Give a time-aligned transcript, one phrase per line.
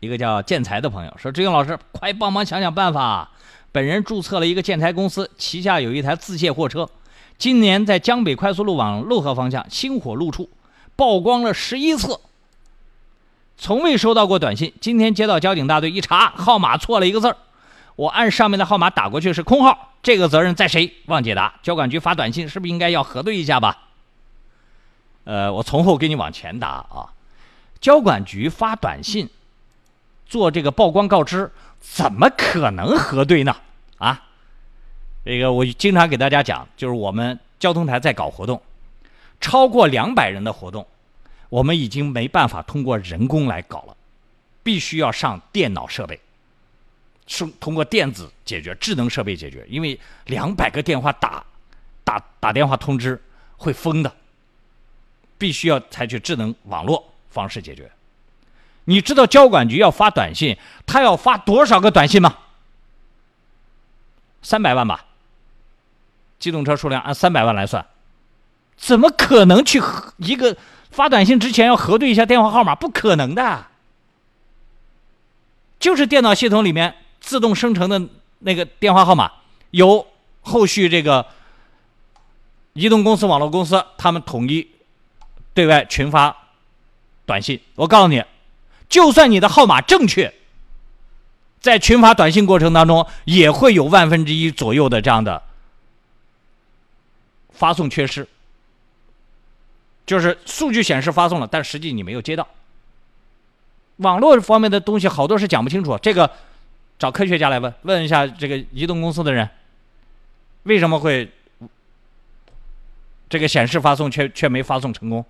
[0.00, 3.30] 一个叫建材的朋友说：“志勇老师，快帮忙想想办法！
[3.70, 6.88] 本人注册了一个建材公司，旗下有一台自卸货车，
[7.36, 10.48] 今年在江北快速路往漯河方向星火路处
[10.96, 12.18] 曝光了十一次，
[13.58, 14.72] 从未收到过短信。
[14.80, 17.36] 今天接到交警大队一查，号码错了一个字儿，
[17.94, 20.90] 我按上面的号码打过去是空号，这个责任在谁？
[21.06, 21.54] 望解答。
[21.62, 23.76] 交管局发短信是不是应该要核对一下吧？
[25.24, 27.12] 呃，我从后给你往前答啊，
[27.82, 29.28] 交管局发短信。”
[30.30, 33.56] 做这个曝光告知，怎么可能核对呢？
[33.98, 34.28] 啊，
[35.24, 38.62] 这个我经常给大家讲，就是我们交通台在搞活动，
[39.40, 40.86] 超过两百人的活动，
[41.48, 43.96] 我们已经没办法通过人工来搞了，
[44.62, 46.20] 必须要上电脑设备，
[47.26, 51.44] 是通过电子解决，智能设备解决，因为两百个电话打
[52.04, 53.20] 打打电话通知
[53.56, 54.14] 会疯的，
[55.36, 57.90] 必须要采取智能网络方式解决。
[58.84, 62.38] 你知道交管局要发短信，他要发多少个短信吗？
[64.42, 65.04] 三百万吧。
[66.38, 67.84] 机动车数量按三百万来算，
[68.76, 69.80] 怎么可能去
[70.16, 70.56] 一个
[70.90, 72.74] 发短信之前要核对一下电话号码？
[72.74, 73.66] 不可能的，
[75.78, 78.00] 就是电脑系统里面自动生成的
[78.38, 79.30] 那个电话号码，
[79.72, 80.06] 由
[80.40, 81.26] 后续这个
[82.72, 84.66] 移动公司、网络公司他们统一
[85.52, 86.34] 对外群发
[87.26, 87.60] 短信。
[87.74, 88.24] 我告诉你。
[88.90, 90.34] 就算你的号码正确，
[91.60, 95.40] 在群发短信过程当中，也会有万分之一左右的这样的
[97.52, 98.26] 发送缺失，
[100.04, 102.46] 就是数据显示发送了，但实际你没有接到。
[103.98, 106.28] 网络方面的东西好多是讲不清楚，这个
[106.98, 109.48] 找科学家来问问一下这个移动公司的人，
[110.64, 111.30] 为什么会
[113.28, 115.24] 这个显示发送却却没发送成功？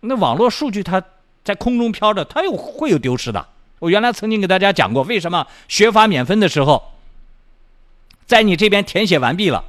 [0.00, 1.00] 那网络数据它。
[1.44, 3.46] 在空中飘着，它又会有丢失的。
[3.78, 6.92] 我原来曾经给大家讲过，为什么学法免分的时候，
[8.26, 9.64] 在你这边填写完毕了，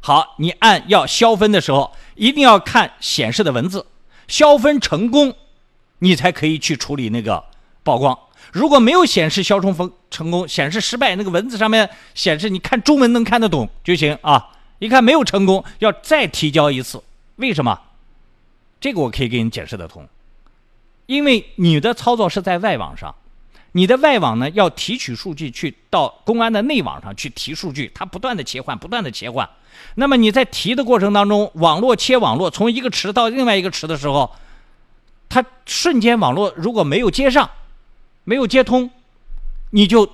[0.00, 3.86] 好，你按要消分的时候，一定要看显示的文字，
[4.28, 5.34] 消分成功，
[5.98, 7.44] 你才可以去处理那个
[7.82, 8.16] 曝光。
[8.52, 14.50] 如果没有显示消冲分成功，显示失败，那个文字上面显示你看中文能看得懂就行啊。
[14.78, 17.02] 一看没有成功，要再提交一次。
[17.36, 17.80] 为什么？
[18.78, 20.06] 这个我可以给你解释得通。
[21.06, 23.14] 因为你的操作是在外网上，
[23.72, 29.48] 你的外网呢要提取数据去到公安的内网上去提数据，它不断的切换，不断的切换。
[29.94, 34.34] 那么你在提的过程当中，网络切网络，从一个池到另外一个池的时候，
[35.28, 37.48] 它瞬间网络如果没有接上，
[38.24, 38.90] 没有接通，
[39.70, 40.10] 你就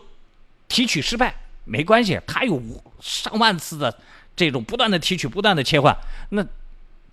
[0.69, 2.61] 提取失败，没关系，它有
[3.01, 3.99] 上万次的
[4.37, 5.97] 这种不断的提取，不断的切换，
[6.31, 6.47] 那。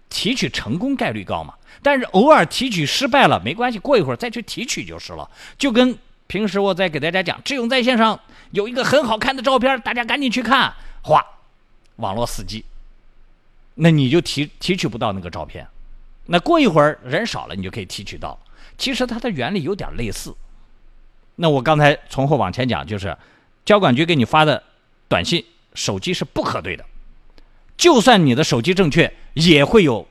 [0.10, 1.54] 提取成功概率高嘛？
[1.82, 5.30] 但是偶尔提取失败了没关系，过一会儿再去提取就是了。
[5.58, 5.98] 就跟
[6.28, 8.20] 平时我在给大家讲，志勇在线上
[8.52, 11.26] 有一个很好看的照片，大家赶紧去看，哗，
[11.96, 12.66] 网络死机，
[13.76, 15.66] 那你就提提取不到那个照片。
[16.26, 18.38] 那过一会儿人少了，你就可以提取到。
[18.78, 20.36] 其实它的原理有点类似。
[21.36, 23.18] 那我刚才从后往前讲，就是
[23.66, 24.62] 交管局给你发的
[25.08, 25.44] 短信，
[25.74, 26.86] 手机是不核对的。
[27.78, 30.08] 就算你的手机正确，也会有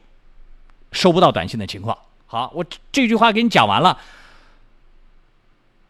[0.92, 1.96] 收不到短信的情况。
[2.26, 3.98] 好，我这句话给你讲完了，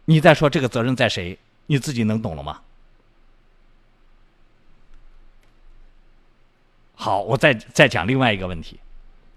[0.04, 1.38] 你再说这个责任在谁？
[1.66, 2.60] 你自己能懂了吗？
[6.94, 8.81] 好，我再再讲另外一个问题：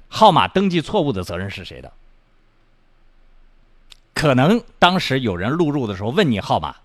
[0.07, 1.91] 号码登记错误的责任是谁的？
[4.13, 6.75] 可能当时有人录入的时候问你号码。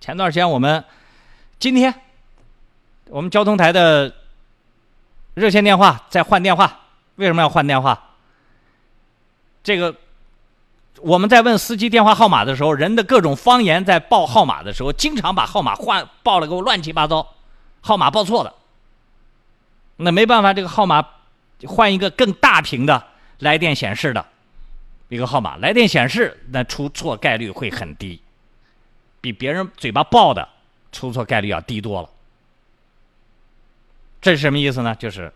[0.00, 0.84] 前段时间我们
[1.58, 1.94] 今天
[3.06, 4.14] 我们交通台的。
[5.34, 6.80] 热线电话在换电话，
[7.16, 8.00] 为什么要换电话？
[9.62, 9.94] 这个
[11.00, 17.34] 我们在问司机电话号码的时候，人的各种方言在报号码的时候，经常把号码换报了个乱七八糟，
[17.80, 18.54] 号码报错了。
[19.96, 21.04] 那没办法，这个号码
[21.66, 23.04] 换一个更大屏的
[23.38, 24.24] 来电显示的
[25.08, 28.20] 一个号码，来电显示那出错概率会很低，
[29.20, 30.48] 比别人嘴巴报的
[30.92, 32.08] 出错概率要低多了。
[34.24, 34.94] 这是什么意思呢？
[34.94, 35.30] 就是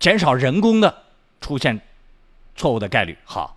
[0.00, 1.04] 减少人工的
[1.40, 1.80] 出现
[2.56, 3.16] 错误的概率。
[3.24, 3.56] 好，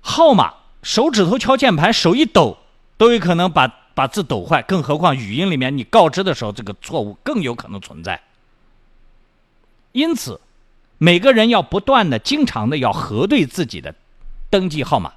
[0.00, 2.56] 号码手指头敲键盘，手一抖
[2.96, 8.22] 都有可能把把字抖坏，更何况语音里面你告知的时候，这个错误更有可能存在。
[9.92, 10.40] 因此，
[10.96, 13.94] 每个人要不断的、经常的要核对自己的
[14.48, 15.12] 登记号码。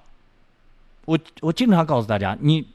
[1.05, 2.67] 我我经常告诉大家，你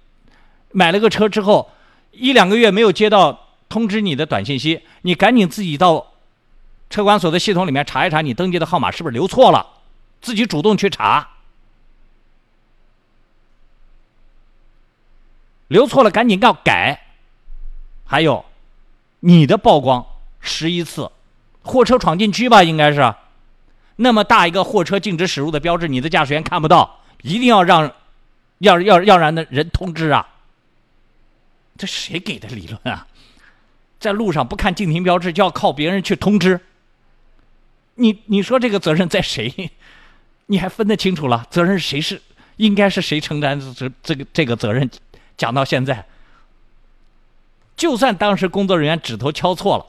[0.72, 1.70] 买了个车之后。
[2.18, 6.12] 一两个月没有接到通知你的短信息你赶紧自己到
[6.88, 9.66] 车管所的系统里面查一查你登记的号码是不是留错了
[10.20, 11.28] 自己主动去查。
[15.68, 17.02] 留错了赶紧要改。
[18.04, 18.44] 还有
[19.20, 20.06] 你的曝光
[20.40, 21.10] 十一次
[21.62, 23.14] 货车闯禁区吧应该是。
[23.96, 27.90] 那么大一个货车禁止驶入的标志你的驾驶员看不到一定要让
[28.58, 30.35] 要要要让那人通知啊。
[31.76, 33.06] 这谁给的理论啊？
[33.98, 36.60] 在路上不看禁停标志，就要靠别人去通知。
[37.94, 39.70] 你你说这个责任在谁？
[40.46, 41.46] 你还分得清楚了？
[41.50, 42.20] 责任谁是？
[42.56, 44.88] 应该是谁承担这这个这个责任？
[45.36, 46.06] 讲到现在，
[47.76, 49.86] 就算当时工作人员指头敲错了，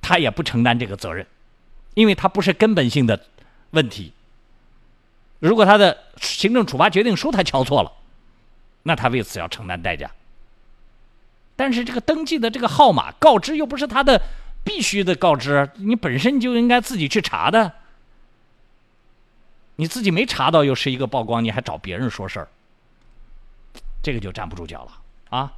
[0.00, 1.26] 他也不承担这个责任，
[1.94, 3.26] 因为他不是根本性的
[3.70, 4.12] 问题。
[5.38, 7.92] 如果他的行政处罚决定书他敲错了，
[8.84, 10.10] 那他为此要承担代价。
[11.62, 14.20] 但是这个登记的这个号码告知又不是他的
[14.64, 17.72] 必须的告知，你本身就应该自己去查的。
[19.76, 22.48] 你自己没查到，又是一个曝光，你还找别人说事儿，
[24.02, 25.52] 这个就站不住脚了啊！